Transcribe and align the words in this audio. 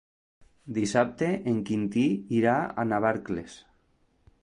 Dissabte 0.77 1.29
en 1.53 1.61
Quintí 1.69 2.07
irà 2.41 2.57
a 2.85 2.89
Navarcles. 2.95 3.63